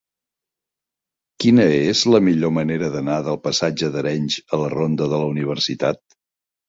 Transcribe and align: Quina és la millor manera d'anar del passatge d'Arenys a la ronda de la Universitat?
Quina 1.43 1.67
és 1.89 2.01
la 2.13 2.21
millor 2.29 2.53
manera 2.59 2.89
d'anar 2.95 3.19
del 3.29 3.39
passatge 3.47 3.93
d'Arenys 3.97 4.39
a 4.59 4.63
la 4.63 4.75
ronda 4.75 5.11
de 5.13 5.21
la 5.25 5.33
Universitat? 5.35 6.03